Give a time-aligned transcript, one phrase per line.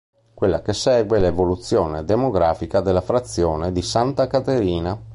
[0.33, 4.99] Quella che segue è l'evoluzione demografica della frazione di Santa Caterina.